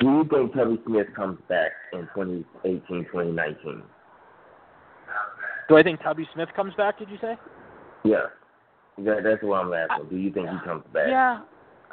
Do 0.00 0.06
you 0.06 0.24
think 0.28 0.52
Tubby 0.52 0.82
Smith 0.84 1.06
comes 1.14 1.38
back 1.48 1.72
in 1.92 2.08
2018, 2.14 3.06
2019? 3.06 3.82
Do 5.68 5.76
I 5.76 5.82
think 5.82 6.02
Tubby 6.02 6.28
Smith 6.34 6.48
comes 6.54 6.74
back? 6.74 6.98
Did 6.98 7.10
you 7.10 7.18
say? 7.20 7.36
Yeah, 8.04 8.26
that, 8.98 9.22
that's 9.24 9.42
what 9.42 9.56
I'm 9.56 9.72
asking. 9.72 10.08
Do 10.08 10.16
you 10.16 10.32
think 10.32 10.48
he 10.48 10.56
comes 10.64 10.84
back? 10.92 11.06
Yeah, 11.08 11.40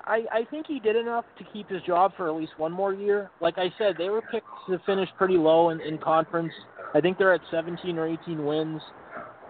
I 0.05 0.23
I 0.31 0.45
think 0.49 0.67
he 0.67 0.79
did 0.79 0.95
enough 0.95 1.25
to 1.39 1.43
keep 1.51 1.69
his 1.69 1.81
job 1.83 2.11
for 2.15 2.29
at 2.29 2.35
least 2.35 2.53
one 2.57 2.71
more 2.71 2.93
year. 2.93 3.31
Like 3.41 3.57
I 3.57 3.73
said, 3.77 3.95
they 3.97 4.09
were 4.09 4.21
picked 4.21 4.47
to 4.69 4.79
finish 4.85 5.09
pretty 5.17 5.37
low 5.37 5.69
in, 5.69 5.81
in 5.81 5.97
conference. 5.97 6.53
I 6.93 7.01
think 7.01 7.17
they're 7.17 7.33
at 7.33 7.41
17 7.49 7.97
or 7.97 8.07
18 8.07 8.45
wins. 8.45 8.81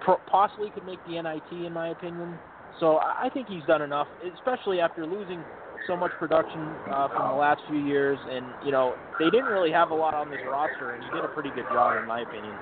Pro- 0.01 0.20
possibly 0.27 0.70
could 0.70 0.86
make 0.86 1.00
the 1.06 1.22
NIT 1.22 1.65
in 1.65 1.74
my 1.74 1.89
opinion. 1.89 2.38
So 2.80 2.98
I 2.98 3.25
I 3.25 3.30
think 3.30 3.48
he's 3.48 3.63
done 3.68 3.82
enough, 3.82 4.08
especially 4.36 4.80
after 4.80 5.06
losing 5.06 5.44
so 5.86 5.98
much 5.98 6.12
production 6.18 6.62
uh, 6.89 7.10
from 7.10 7.30
the 7.30 7.36
last 7.36 7.62
few 7.68 7.86
years. 7.86 8.18
And 8.30 8.46
you 8.65 8.72
know 8.72 8.96
they 9.20 9.30
didn't 9.30 9.51
really 9.51 9.72
have 9.72 9.92
a 9.92 9.96
lot 9.96 10.13
on 10.13 10.30
this 10.30 10.39
roster, 10.48 10.94
and 10.94 11.03
he 11.03 11.10
did 11.12 11.25
a 11.25 11.30
pretty 11.30 11.50
good 11.50 11.65
job 11.72 12.01
in 12.01 12.08
my 12.08 12.22
opinion. 12.22 12.56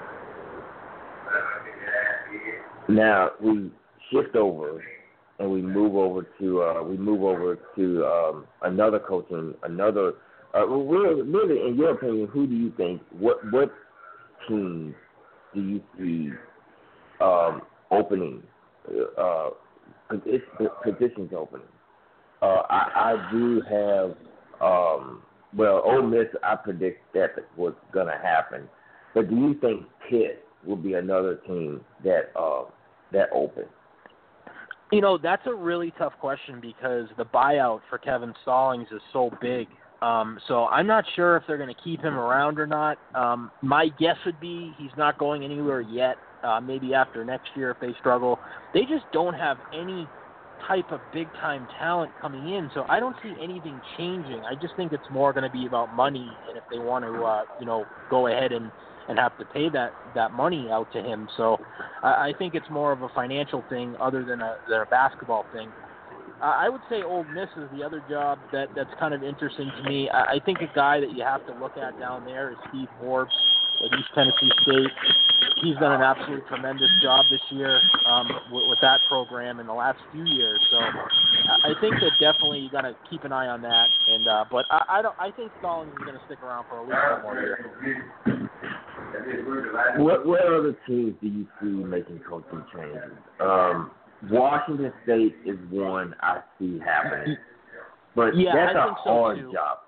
Now 2.89 3.31
we 3.41 3.71
shift 4.11 4.35
over 4.35 4.83
and 5.39 5.51
we 5.51 5.61
move 5.61 5.95
over 5.95 6.27
to 6.39 6.61
uh, 6.61 6.83
we 6.83 6.97
move 6.97 7.23
over 7.23 7.57
to 7.75 8.05
um, 8.05 8.45
another 8.63 8.99
coaching 8.99 9.53
another. 9.63 10.13
Uh, 10.53 10.67
really, 10.67 11.21
really, 11.21 11.67
in 11.67 11.77
your 11.77 11.91
opinion, 11.91 12.27
who 12.27 12.45
do 12.45 12.55
you 12.55 12.73
think? 12.75 13.01
What 13.17 13.37
what 13.51 13.71
teams 14.47 14.93
do 15.53 15.61
you 15.61 15.81
see 15.97 16.31
um, 17.23 17.61
opening 17.89 18.43
uh, 19.17 19.49
positions 20.83 21.31
opening? 21.35 21.67
Uh, 22.41 22.63
I, 22.69 23.13
I 23.13 23.31
do 23.31 23.61
have 23.69 24.15
um, 24.61 25.21
well, 25.55 25.81
Ole 25.85 26.03
Miss. 26.03 26.27
I 26.43 26.55
predict 26.55 27.13
that 27.13 27.31
was 27.57 27.73
going 27.91 28.07
to 28.07 28.17
happen. 28.21 28.69
But 29.13 29.29
do 29.29 29.35
you 29.35 29.55
think 29.59 29.85
Pitt 30.09 30.43
will 30.65 30.75
be 30.75 30.93
another 30.93 31.35
team 31.47 31.81
that 32.03 32.31
uh, 32.37 32.63
that 33.11 33.29
opens? 33.33 33.67
You 34.91 34.99
know, 34.99 35.17
that's 35.17 35.45
a 35.47 35.53
really 35.53 35.93
tough 35.97 36.13
question 36.19 36.59
because 36.61 37.07
the 37.17 37.23
buyout 37.23 37.79
for 37.89 37.97
Kevin 37.97 38.33
Stallings 38.43 38.87
is 38.91 39.01
so 39.13 39.31
big. 39.41 39.67
Um, 40.01 40.39
so 40.47 40.65
I'm 40.65 40.87
not 40.87 41.05
sure 41.15 41.37
if 41.37 41.43
they're 41.47 41.57
going 41.57 41.73
to 41.73 41.81
keep 41.81 42.01
him 42.01 42.15
around 42.15 42.59
or 42.59 42.67
not. 42.67 42.97
Um, 43.15 43.51
my 43.61 43.87
guess 43.99 44.17
would 44.25 44.39
be 44.39 44.73
he's 44.77 44.91
not 44.97 45.17
going 45.17 45.45
anywhere 45.45 45.81
yet. 45.81 46.17
Uh, 46.43 46.59
maybe 46.59 46.93
after 46.93 47.23
next 47.23 47.49
year 47.55 47.69
if 47.69 47.79
they 47.79 47.93
struggle. 47.99 48.39
They 48.73 48.81
just 48.81 49.05
don't 49.13 49.35
have 49.35 49.57
any 49.73 50.07
type 50.67 50.91
of 50.91 50.99
big 51.13 51.31
time 51.33 51.67
talent 51.79 52.11
coming 52.19 52.53
in, 52.53 52.69
so 52.73 52.83
I 52.89 52.99
don't 52.99 53.15
see 53.21 53.33
anything 53.41 53.79
changing. 53.97 54.41
I 54.41 54.55
just 54.59 54.75
think 54.75 54.91
it's 54.91 55.03
more 55.11 55.33
going 55.33 55.43
to 55.43 55.49
be 55.49 55.67
about 55.67 55.93
money, 55.95 56.27
and 56.47 56.57
if 56.57 56.63
they 56.71 56.79
want 56.79 57.05
to, 57.05 57.23
uh, 57.23 57.43
you 57.59 57.65
know, 57.65 57.85
go 58.09 58.27
ahead 58.27 58.51
and 58.51 58.71
and 59.07 59.17
have 59.17 59.37
to 59.37 59.45
pay 59.45 59.69
that 59.69 59.91
that 60.15 60.31
money 60.31 60.69
out 60.71 60.91
to 60.93 61.01
him. 61.01 61.27
So 61.37 61.57
I, 62.03 62.29
I 62.29 62.33
think 62.37 62.55
it's 62.55 62.69
more 62.69 62.91
of 62.91 63.01
a 63.01 63.09
financial 63.15 63.63
thing 63.69 63.95
other 63.99 64.23
than 64.23 64.41
a 64.41 64.57
than 64.69 64.81
a 64.81 64.85
basketball 64.85 65.45
thing. 65.53 65.69
I 66.41 66.69
would 66.69 66.81
say 66.89 67.03
Ole 67.03 67.23
Miss 67.35 67.49
is 67.55 67.69
the 67.77 67.83
other 67.83 68.01
job 68.09 68.39
that 68.51 68.69
that's 68.75 68.89
kind 68.99 69.13
of 69.13 69.21
interesting 69.21 69.71
to 69.77 69.89
me. 69.89 70.09
I, 70.09 70.35
I 70.35 70.39
think 70.43 70.59
a 70.59 70.71
guy 70.73 70.99
that 70.99 71.11
you 71.11 71.23
have 71.23 71.45
to 71.45 71.53
look 71.61 71.77
at 71.77 71.99
down 71.99 72.25
there 72.25 72.51
is 72.51 72.57
Steve 72.69 72.87
Forbes 72.99 73.31
at 73.85 73.99
East 73.99 74.09
Tennessee 74.15 74.51
State. 74.63 74.91
He's 75.61 75.75
done 75.77 75.91
an 75.91 76.01
absolute 76.01 76.41
tremendous 76.47 76.89
job 77.03 77.25
this 77.29 77.41
year 77.51 77.79
um, 78.07 78.27
with, 78.51 78.63
with 78.69 78.79
that 78.81 78.99
program 79.07 79.59
in 79.59 79.67
the 79.67 79.73
last 79.73 79.99
few 80.11 80.25
years. 80.25 80.59
So 80.71 80.77
I 80.77 81.73
think 81.79 81.95
that 81.95 82.11
definitely 82.19 82.59
you 82.59 82.71
got 82.71 82.81
to 82.81 82.95
keep 83.09 83.23
an 83.23 83.31
eye 83.31 83.47
on 83.47 83.61
that. 83.61 83.87
And 84.07 84.27
uh, 84.27 84.45
but 84.49 84.65
I, 84.71 84.81
I 84.97 85.01
don't. 85.01 85.15
I 85.19 85.29
think 85.31 85.51
Stallings 85.59 85.93
is 85.93 86.05
going 86.05 86.17
to 86.17 86.25
stick 86.25 86.41
around 86.41 86.65
for 86.69 86.81
at 86.81 86.87
least 86.87 86.97
one 86.97 87.21
more 87.21 87.41
year. 87.41 88.30
What 89.97 90.25
what 90.25 90.41
other 90.41 90.75
teams 90.87 91.15
do 91.21 91.27
you 91.27 91.47
see 91.61 91.67
making 91.67 92.19
coaching 92.27 92.63
changes? 92.73 93.11
Um, 93.39 93.91
Washington 94.29 94.93
State 95.03 95.35
is 95.45 95.57
one 95.69 96.15
I 96.21 96.39
see 96.59 96.79
happening, 96.79 97.37
but 98.15 98.35
yeah, 98.35 98.53
that's 98.53 98.75
I 98.75 98.85
a 98.85 98.95
so 99.03 99.09
hard 99.09 99.39
too. 99.39 99.51
job. 99.53 99.79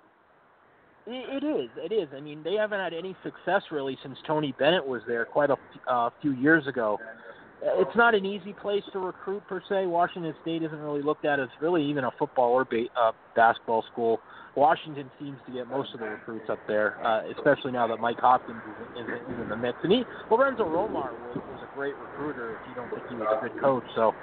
It, 1.06 1.44
it 1.44 1.46
is. 1.46 1.70
It 1.78 1.94
is. 1.94 2.10
I 2.16 2.22
mean, 2.22 2.42
they 2.44 2.54
haven't 2.54 2.80
had 2.80 2.94
any 2.94 3.16
success 3.24 3.62
really 3.72 3.98
since 4.04 4.18
Tony 4.26 4.54
Bennett 4.58 4.86
was 4.86 5.02
there 5.08 5.26
quite 5.26 5.50
a 5.50 5.58
uh, 5.88 6.10
few 6.22 6.32
years 6.34 6.66
ago. 6.68 6.98
It's 7.66 7.96
not 7.96 8.14
an 8.14 8.26
easy 8.26 8.54
place 8.54 8.84
to 8.92 9.00
recruit 9.00 9.44
per 9.48 9.62
se. 9.70 9.86
Washington 9.86 10.36
State 10.42 10.64
isn't 10.64 10.80
really 10.80 11.02
looked 11.02 11.24
at 11.24 11.40
as 11.40 11.48
really 11.62 11.84
even 11.86 12.04
a 12.04 12.12
football 12.20 12.52
or 12.52 12.66
ba- 12.66 12.92
uh, 13.00 13.14
basketball 13.36 13.86
school. 13.92 14.20
Washington 14.56 15.10
seems 15.18 15.38
to 15.48 15.54
get 15.54 15.68
most 15.68 15.94
of 15.94 16.00
the 16.00 16.06
recruits 16.06 16.46
up 16.50 16.60
there, 16.68 17.04
uh, 17.04 17.24
especially 17.38 17.72
now 17.72 17.88
that 17.88 17.98
Mike 18.00 18.20
Hopkins 18.20 18.62
is, 18.96 19.02
is, 19.02 19.08
is 19.08 19.42
in 19.42 19.50
the 19.50 19.56
mix. 19.56 19.78
And 19.82 19.92
he, 19.92 20.04
Lorenzo 20.30 20.66
Romar 20.66 21.10
was, 21.10 21.38
was 21.38 21.64
a 21.64 21.76
great 21.76 21.96
recruiter. 21.98 22.52
If 22.52 22.70
you 22.70 22.76
don't 22.76 22.90
think 22.90 23.02
he 23.10 23.16
was 23.16 23.28
a 23.32 23.48
good 23.48 23.60
coach, 23.60 23.84
so 23.96 24.14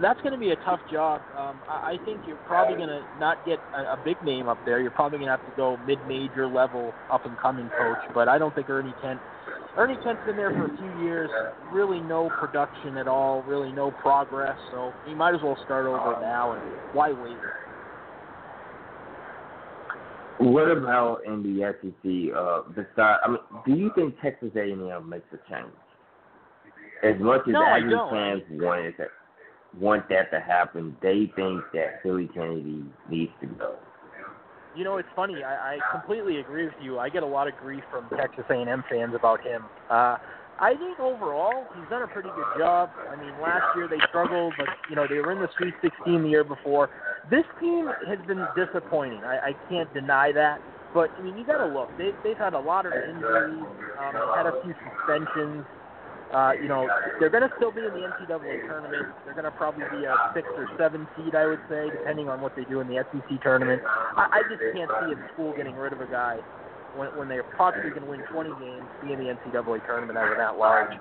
that's 0.00 0.20
going 0.20 0.32
to 0.32 0.38
be 0.38 0.50
a 0.50 0.56
tough 0.64 0.80
job. 0.90 1.20
Um, 1.36 1.60
I, 1.68 1.92
I 1.92 2.04
think 2.06 2.20
you're 2.26 2.40
probably 2.46 2.76
going 2.76 2.88
to 2.88 3.02
not 3.20 3.44
get 3.44 3.58
a, 3.74 4.00
a 4.00 4.02
big 4.02 4.16
name 4.24 4.48
up 4.48 4.58
there. 4.64 4.80
You're 4.80 4.92
probably 4.92 5.18
going 5.18 5.28
to 5.28 5.36
have 5.36 5.44
to 5.44 5.56
go 5.56 5.76
mid-major 5.86 6.46
level, 6.46 6.94
up-and-coming 7.10 7.68
coach. 7.76 7.98
But 8.14 8.28
I 8.28 8.38
don't 8.38 8.54
think 8.54 8.70
Ernie 8.70 8.94
Kent. 9.02 9.20
Ernie 9.76 9.96
Kent's 10.02 10.24
been 10.24 10.36
there 10.36 10.50
for 10.50 10.66
a 10.72 10.76
few 10.76 11.04
years. 11.04 11.28
Really 11.72 12.00
no 12.00 12.30
production 12.40 12.96
at 12.96 13.06
all. 13.06 13.42
Really 13.42 13.72
no 13.72 13.90
progress. 13.90 14.56
So 14.72 14.92
he 15.06 15.14
might 15.14 15.34
as 15.34 15.42
well 15.42 15.56
start 15.64 15.86
over 15.86 16.18
now. 16.20 16.52
And 16.52 16.62
why 16.94 17.12
wait? 17.12 17.36
What 20.38 20.70
about 20.70 21.20
in 21.26 21.42
the 21.42 21.74
SEC? 21.80 22.36
Uh, 22.36 22.62
besides, 22.74 23.20
I 23.24 23.28
mean, 23.28 23.38
do 23.66 23.72
you 23.74 23.90
think 23.94 24.14
Texas 24.22 24.50
A&M 24.54 25.08
makes 25.08 25.26
a 25.32 25.50
change? 25.50 25.72
As 27.02 27.20
much 27.20 27.40
as 27.46 27.52
No, 27.52 27.62
I 27.62 27.78
Aggie 27.78 27.90
don't. 27.90 28.10
fans 28.10 28.42
want 28.50 28.80
it 28.86 28.96
to, 28.96 29.06
want 29.78 30.08
that 30.08 30.30
to 30.30 30.40
happen, 30.40 30.96
they 31.02 31.30
think 31.36 31.62
that 31.74 32.02
Billy 32.02 32.28
Kennedy 32.34 32.84
needs 33.10 33.32
to 33.40 33.46
go. 33.46 33.76
You 34.76 34.84
know, 34.84 34.98
it's 34.98 35.08
funny. 35.16 35.42
I, 35.42 35.76
I 35.76 35.78
completely 35.90 36.38
agree 36.38 36.66
with 36.66 36.74
you. 36.82 36.98
I 36.98 37.08
get 37.08 37.22
a 37.22 37.26
lot 37.26 37.48
of 37.48 37.56
grief 37.56 37.82
from 37.90 38.08
Texas 38.16 38.44
A&M 38.50 38.84
fans 38.90 39.14
about 39.14 39.40
him. 39.40 39.64
Uh, 39.88 40.18
I 40.58 40.74
think 40.78 41.00
overall 41.00 41.64
he's 41.74 41.88
done 41.88 42.02
a 42.02 42.06
pretty 42.06 42.28
good 42.34 42.58
job. 42.58 42.90
I 43.10 43.16
mean, 43.16 43.32
last 43.40 43.64
year 43.74 43.88
they 43.88 43.98
struggled, 44.08 44.54
but 44.58 44.68
you 44.88 44.96
know 44.96 45.06
they 45.08 45.16
were 45.16 45.32
in 45.32 45.40
the 45.40 45.48
Sweet 45.56 45.74
16 45.80 46.22
the 46.22 46.28
year 46.28 46.44
before. 46.44 46.90
This 47.30 47.44
team 47.60 47.88
has 48.06 48.18
been 48.26 48.44
disappointing. 48.56 49.20
I, 49.24 49.50
I 49.50 49.52
can't 49.68 49.92
deny 49.92 50.32
that. 50.32 50.60
But 50.94 51.10
I 51.18 51.22
mean, 51.22 51.36
you 51.36 51.44
got 51.44 51.58
to 51.58 51.66
look. 51.66 51.90
They, 51.98 52.12
they've 52.24 52.38
had 52.38 52.54
a 52.54 52.60
lot 52.60 52.86
of 52.86 52.92
injuries. 52.92 53.64
Um, 54.00 54.14
had 54.34 54.46
a 54.46 54.60
few 54.62 54.74
suspensions. 54.80 55.64
Uh, 56.34 56.52
you 56.60 56.66
know, 56.66 56.88
they're 57.20 57.30
going 57.30 57.46
to 57.46 57.52
still 57.56 57.70
be 57.70 57.80
in 57.80 57.94
the 57.94 58.02
NCAA 58.02 58.66
tournament. 58.66 59.14
They're 59.24 59.38
going 59.38 59.46
to 59.46 59.54
probably 59.54 59.84
be 59.94 60.04
a 60.04 60.14
six 60.34 60.48
or 60.56 60.66
seven 60.76 61.06
seed, 61.16 61.34
I 61.34 61.46
would 61.46 61.62
say, 61.70 61.86
depending 61.90 62.28
on 62.28 62.40
what 62.40 62.56
they 62.56 62.64
do 62.64 62.80
in 62.80 62.88
the 62.88 63.04
SEC 63.12 63.42
tournament. 63.42 63.80
I, 63.86 64.42
I 64.42 64.42
just 64.50 64.62
can't 64.74 64.90
see 65.06 65.14
a 65.14 65.18
school 65.32 65.54
getting 65.56 65.76
rid 65.76 65.92
of 65.92 66.00
a 66.00 66.06
guy 66.06 66.38
when, 66.96 67.14
when 67.16 67.28
they're 67.28 67.46
possibly 67.56 67.90
going 67.90 68.02
to 68.02 68.10
win 68.10 68.20
20 68.32 68.50
games, 68.58 68.84
be 69.04 69.12
in 69.12 69.20
the 69.20 69.30
NCAA 69.30 69.86
tournament 69.86 70.18
as 70.18 70.34
an 70.34 70.40
at 70.40 70.58
large. 70.58 70.98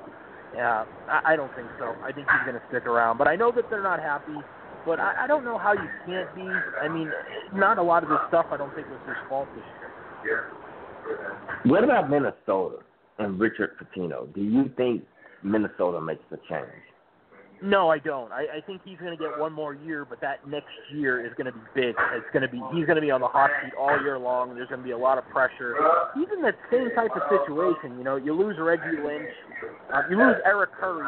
Yeah, 0.54 0.86
I, 1.10 1.34
I 1.34 1.36
don't 1.36 1.54
think 1.56 1.68
so. 1.80 1.96
I 2.04 2.12
think 2.12 2.28
he's 2.30 2.46
going 2.46 2.62
to 2.62 2.66
stick 2.70 2.86
around. 2.86 3.18
But 3.18 3.28
I 3.28 3.36
know 3.36 3.52
that 3.52 3.66
they're 3.70 3.84
not 3.84 4.00
happy. 4.00 4.38
But 4.86 5.00
I, 5.00 5.24
I 5.24 5.28
don't 5.28 5.44
know 5.44 5.58
how 5.58 5.74
you 5.74 5.90
can't 6.06 6.34
be. 6.36 6.46
I 6.80 6.88
mean, 6.88 7.12
not 7.54 7.80
a 7.80 7.84
lot 7.84 8.04
of 8.04 8.10
this 8.10 8.20
stuff. 8.28 8.46
I 8.52 8.58
don't 8.58 8.74
think 8.76 8.88
was 8.88 9.00
his 9.08 9.18
fault 9.28 9.48
this 9.56 9.66
year. 10.24 10.52
What 11.66 11.84
about 11.84 12.10
Minnesota 12.10 12.78
and 13.18 13.40
Richard 13.40 13.72
Pitino? 13.80 14.32
Do 14.34 14.42
you 14.42 14.70
think 14.78 15.04
Minnesota 15.46 16.02
makes 16.02 16.24
a 16.32 16.38
change? 16.50 16.84
No, 17.64 17.90
I 17.90 18.00
don't. 18.00 18.32
I, 18.32 18.58
I 18.58 18.62
think 18.68 18.82
he's 18.84 18.98
going 18.98 19.18
to 19.18 19.18
get 19.18 19.40
one 19.40 19.54
more 19.54 19.74
year, 19.74 20.06
but 20.06 20.20
that 20.20 20.48
next 20.48 20.76
year 20.94 21.26
is 21.26 21.32
going 21.38 21.48
to 21.48 21.54
be 21.54 21.66
big. 21.74 21.96
It's 22.14 22.28
going 22.34 22.44
to 22.44 22.50
be 22.50 22.62
he's 22.76 22.86
going 22.86 22.98
to 22.98 23.02
be 23.02 23.12
on 23.12 23.22
the 23.22 23.28
hot 23.28 23.50
seat 23.64 23.72
all 23.80 23.96
year 24.02 24.20
long. 24.20 24.54
There's 24.56 24.68
going 24.68 24.82
to 24.82 24.86
be 24.86 24.92
a 24.92 24.98
lot 24.98 25.18
of 25.18 25.24
pressure. 25.30 25.76
He's 26.16 26.28
in 26.36 26.42
that 26.44 26.56
same 26.72 26.90
type 26.96 27.12
of 27.16 27.24
situation. 27.32 27.98
You 27.98 28.04
know, 28.04 28.18
you 28.18 28.34
lose 28.34 28.58
Reggie 28.60 29.00
Lynch, 29.00 29.32
uh, 29.94 30.02
you 30.10 30.18
lose 30.18 30.36
Eric 30.46 30.72
Curry 30.74 31.08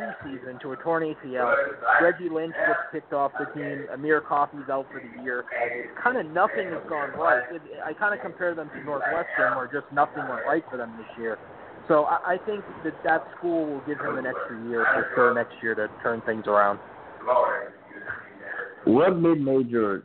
preseason 0.00 0.60
to 0.62 0.72
a 0.72 0.76
torn 0.76 1.02
ACL. 1.02 1.54
Reggie 2.00 2.30
Lynch 2.30 2.54
gets 2.54 2.80
kicked 2.90 3.12
off 3.12 3.32
the 3.38 3.46
team. 3.52 3.86
Amir 3.92 4.22
Coffey's 4.22 4.68
out 4.70 4.86
for 4.90 5.00
the 5.00 5.22
year. 5.22 5.44
Kind 6.02 6.16
of 6.16 6.26
nothing 6.32 6.72
has 6.72 6.82
gone 6.88 7.10
right. 7.18 7.42
It, 7.52 7.62
I 7.84 7.92
kind 7.92 8.14
of 8.14 8.20
compare 8.20 8.54
them 8.54 8.70
to 8.70 8.84
Northwestern, 8.84 9.56
where 9.56 9.68
just 9.70 9.92
nothing 9.92 10.26
went 10.28 10.46
right 10.48 10.64
for 10.70 10.78
them 10.78 10.94
this 10.96 11.18
year. 11.18 11.38
So 11.88 12.04
I, 12.04 12.34
I 12.34 12.38
think 12.46 12.64
that 12.84 12.94
that 13.04 13.24
school 13.38 13.66
will 13.66 13.80
give 13.86 13.98
him 14.00 14.18
an 14.18 14.26
extra 14.26 14.62
year 14.68 14.86
for 14.92 15.06
sure 15.14 15.34
next 15.34 15.54
year 15.62 15.74
to 15.74 15.88
turn 16.02 16.20
things 16.22 16.44
around. 16.46 16.78
What 18.84 19.16
mid-major 19.18 20.04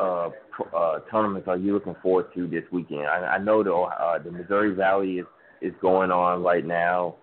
uh, 0.00 0.30
uh, 0.76 0.98
tournaments 1.10 1.48
are 1.48 1.56
you 1.56 1.74
looking 1.74 1.96
forward 2.02 2.26
to 2.34 2.46
this 2.46 2.64
weekend? 2.72 3.06
I, 3.06 3.34
I 3.34 3.38
know 3.38 3.62
the 3.62 3.72
uh, 3.72 4.22
the 4.22 4.30
Missouri 4.30 4.74
Valley 4.74 5.18
is 5.18 5.26
is 5.60 5.72
going 5.80 6.10
on 6.10 6.42
right 6.42 6.64
now, 6.64 7.16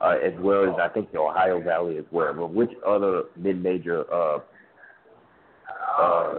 uh, 0.00 0.14
as 0.24 0.32
well 0.38 0.64
as 0.64 0.78
I 0.80 0.88
think 0.92 1.10
the 1.12 1.18
Ohio 1.18 1.60
Valley 1.60 1.98
as 1.98 2.04
well. 2.12 2.32
But 2.34 2.54
which 2.54 2.70
other 2.86 3.24
mid-major 3.36 4.04
uh, 4.12 4.38
uh, 5.98 6.34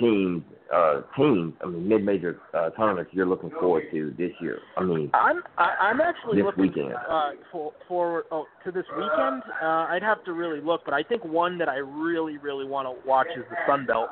teams 0.00 0.42
uh, 0.72 1.02
teams, 1.16 1.52
I 1.62 1.66
mean, 1.66 1.86
mid-major 1.86 2.40
uh, 2.54 2.70
tournaments 2.70 3.10
you're 3.12 3.26
looking 3.26 3.50
forward 3.50 3.84
to 3.92 4.14
this 4.16 4.32
year? 4.40 4.58
I 4.76 4.82
mean, 4.82 5.10
I'm 5.12 5.42
I, 5.58 5.74
I'm 5.80 6.00
actually 6.00 6.38
this 6.38 6.46
looking 6.46 6.62
weekend. 6.62 6.94
uh, 6.94 7.30
for 7.50 7.72
forward 7.86 8.24
oh, 8.30 8.46
to 8.64 8.72
this 8.72 8.84
weekend. 8.96 9.42
Uh, 9.62 9.86
I'd 9.90 10.02
have 10.02 10.24
to 10.24 10.32
really 10.32 10.60
look, 10.60 10.82
but 10.84 10.94
I 10.94 11.02
think 11.02 11.24
one 11.24 11.58
that 11.58 11.68
I 11.68 11.76
really 11.76 12.38
really 12.38 12.66
want 12.66 12.88
to 12.88 13.08
watch 13.08 13.28
is 13.36 13.44
the 13.50 13.56
Sun 13.66 13.86
Belt. 13.86 14.08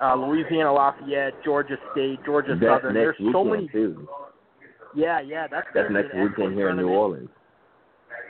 Uh, 0.00 0.14
Louisiana 0.14 0.72
Lafayette, 0.72 1.32
Georgia 1.44 1.76
State, 1.90 2.20
Georgia 2.24 2.56
that's 2.60 2.82
Southern. 2.82 2.94
There's 2.94 3.16
so 3.32 3.42
many. 3.42 3.68
too. 3.68 4.06
Yeah, 4.94 5.20
yeah, 5.20 5.46
that's 5.48 5.66
That's 5.74 5.90
next 5.90 6.14
weekend 6.14 6.54
here 6.54 6.70
in 6.70 6.76
New. 6.76 6.88
Orleans. 6.88 7.28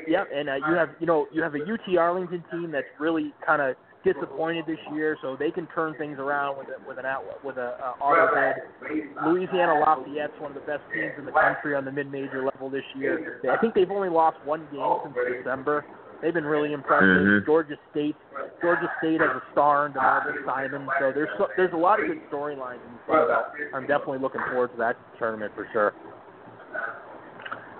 Yep, 0.06 0.28
and 0.34 0.48
uh, 0.48 0.54
you 0.54 0.74
have 0.74 0.90
you 1.00 1.06
know 1.06 1.26
you 1.32 1.42
have 1.42 1.54
a 1.54 1.58
UT 1.58 1.98
Arlington 1.98 2.42
team 2.50 2.70
that's 2.70 2.86
really 2.98 3.32
kind 3.44 3.60
of 3.60 3.76
disappointed 4.04 4.64
this 4.66 4.78
year, 4.94 5.16
so 5.22 5.36
they 5.36 5.50
can 5.50 5.66
turn 5.74 5.94
things 5.98 6.18
around 6.18 6.58
with 6.58 6.68
a, 6.68 6.88
with 6.88 6.98
an 6.98 7.06
out 7.06 7.24
with 7.44 7.56
a 7.56 7.76
uh, 7.82 8.04
auto 8.04 8.28
bid. 8.34 9.04
Louisiana 9.26 9.80
Lafayette's 9.80 10.38
one 10.40 10.52
of 10.52 10.54
the 10.54 10.66
best 10.66 10.82
teams 10.92 11.12
in 11.18 11.24
the 11.24 11.32
country 11.32 11.74
on 11.74 11.84
the 11.84 11.92
mid-major 11.92 12.44
level 12.44 12.70
this 12.70 12.84
year. 12.96 13.40
I 13.50 13.56
think 13.58 13.74
they've 13.74 13.90
only 13.90 14.08
lost 14.08 14.38
one 14.44 14.66
game 14.72 14.82
since 15.04 15.16
December. 15.38 15.84
They've 16.20 16.34
been 16.34 16.44
really 16.44 16.72
impressive. 16.72 17.06
Mhm. 17.06 17.46
Georgia 17.46 17.78
State, 17.90 18.16
Georgia 18.60 18.90
State 18.98 19.20
has 19.20 19.30
a 19.30 19.42
star 19.52 19.86
in 19.86 19.92
D'Marcus 19.92 20.44
Simon, 20.44 20.88
so 20.98 21.12
there's 21.12 21.28
so, 21.38 21.48
there's 21.56 21.72
a 21.72 21.76
lot 21.76 22.00
of 22.00 22.08
good 22.08 22.20
storylines 22.30 22.82
in 22.82 22.92
the 23.06 23.12
Sun 23.12 23.28
Belt. 23.28 23.44
I'm 23.72 23.86
definitely 23.86 24.18
looking 24.18 24.40
forward 24.50 24.72
to 24.72 24.78
that 24.78 24.96
tournament 25.18 25.52
for 25.54 25.68
sure. 25.72 25.94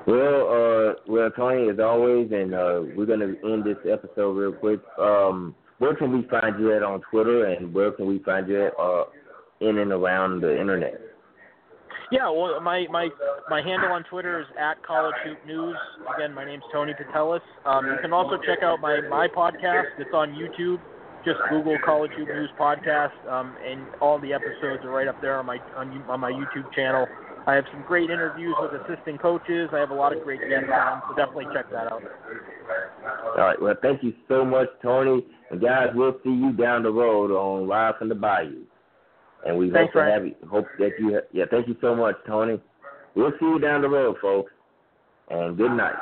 Well, 0.06 0.48
uh, 0.48 0.94
well, 1.06 1.30
Tony, 1.32 1.68
as 1.68 1.80
always, 1.80 2.30
and 2.30 2.54
uh, 2.54 2.82
we're 2.96 3.06
gonna 3.06 3.34
end 3.44 3.64
this 3.64 3.76
episode 3.90 4.36
real 4.36 4.52
quick. 4.52 4.80
Um, 4.98 5.54
where 5.78 5.94
can 5.94 6.12
we 6.12 6.26
find 6.28 6.58
you 6.58 6.74
at 6.74 6.82
on 6.82 7.00
Twitter, 7.10 7.46
and 7.46 7.72
where 7.72 7.92
can 7.92 8.06
we 8.06 8.18
find 8.20 8.48
you 8.48 8.66
at 8.66 8.72
uh, 8.78 9.04
in 9.60 9.78
and 9.78 9.92
around 9.92 10.40
the 10.42 10.58
internet? 10.58 11.00
Yeah, 12.10 12.30
well, 12.30 12.60
my 12.60 12.86
my 12.90 13.08
my 13.50 13.60
handle 13.60 13.92
on 13.92 14.02
Twitter 14.04 14.40
is 14.40 14.46
at 14.58 14.82
College 14.84 15.14
Hoop 15.24 15.38
News. 15.46 15.76
Again, 16.16 16.32
my 16.32 16.44
name's 16.44 16.64
Tony 16.72 16.94
Patellis. 16.94 17.40
Um, 17.66 17.86
you 17.86 17.96
can 18.00 18.12
also 18.12 18.38
check 18.46 18.62
out 18.62 18.80
my 18.80 19.00
my 19.08 19.28
podcast. 19.28 19.84
It's 19.98 20.10
on 20.14 20.30
YouTube. 20.30 20.80
Just 21.24 21.38
Google 21.50 21.76
College 21.84 22.12
Hoop 22.16 22.28
News 22.28 22.50
podcast, 22.58 23.12
um, 23.28 23.56
and 23.62 23.84
all 24.00 24.18
the 24.18 24.32
episodes 24.32 24.84
are 24.84 24.90
right 24.90 25.08
up 25.08 25.20
there 25.20 25.38
on 25.38 25.46
my 25.46 25.58
on, 25.76 26.02
on 26.08 26.20
my 26.20 26.32
YouTube 26.32 26.72
channel. 26.74 27.06
I 27.48 27.54
have 27.54 27.64
some 27.72 27.82
great 27.88 28.10
interviews 28.10 28.54
with 28.60 28.78
assistant 28.82 29.22
coaches. 29.22 29.70
I 29.72 29.78
have 29.78 29.88
a 29.88 29.94
lot 29.94 30.14
of 30.14 30.22
great 30.22 30.40
guests 30.40 30.68
on, 30.70 31.00
so 31.08 31.16
definitely 31.16 31.46
check 31.54 31.70
that 31.70 31.90
out. 31.90 32.02
All 33.38 33.42
right. 33.42 33.60
Well, 33.60 33.74
thank 33.80 34.02
you 34.02 34.12
so 34.28 34.44
much, 34.44 34.68
Tony. 34.82 35.24
And 35.50 35.58
guys, 35.58 35.86
we'll 35.94 36.18
see 36.22 36.28
you 36.28 36.52
down 36.52 36.82
the 36.82 36.90
road 36.90 37.30
on 37.30 37.66
Live 37.66 37.94
from 37.98 38.10
the 38.10 38.14
Bayou. 38.14 38.64
And 39.46 39.56
we 39.56 39.70
Thanks, 39.70 39.94
hope 39.94 40.04
to 40.04 40.10
have 40.10 40.26
you. 40.26 40.34
Hope 40.46 40.66
that 40.78 40.90
you. 40.98 41.14
Ha- 41.14 41.28
yeah. 41.32 41.44
Thank 41.50 41.68
you 41.68 41.76
so 41.80 41.96
much, 41.96 42.16
Tony. 42.26 42.60
We'll 43.14 43.32
see 43.40 43.46
you 43.46 43.58
down 43.58 43.80
the 43.80 43.88
road, 43.88 44.16
folks. 44.20 44.52
And 45.30 45.56
good 45.56 45.72
night. 45.72 45.94